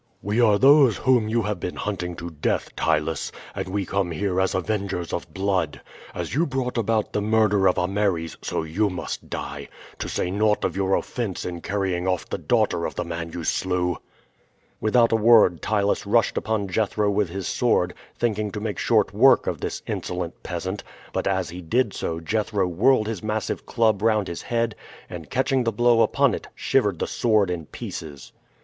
[0.23, 4.41] "We are those whom you have been hunting to death, Ptylus; and we come here
[4.41, 5.79] as avengers of blood.
[6.15, 9.67] As you brought about the murder of Ameres, so you must die
[9.99, 13.43] to say naught of your offense in carrying off the daughter of the man you
[13.43, 13.97] slew."
[14.79, 19.45] Without a word Ptylus rushed upon Jethro with his sword, thinking to make short work
[19.45, 20.83] of this insolent peasant;
[21.13, 24.73] but as he did so, Jethro whirled his massive club round his head,
[25.11, 28.33] and catching the blow upon it, shivered the sword in pieces.